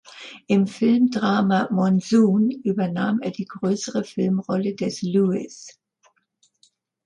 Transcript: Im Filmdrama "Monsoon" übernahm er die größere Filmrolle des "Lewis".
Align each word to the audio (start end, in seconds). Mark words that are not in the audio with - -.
Im 0.47 0.65
Filmdrama 0.65 1.69
"Monsoon" 1.71 2.49
übernahm 2.49 3.19
er 3.21 3.29
die 3.29 3.45
größere 3.45 4.03
Filmrolle 4.03 4.73
des 4.73 5.03
"Lewis". 5.03 5.79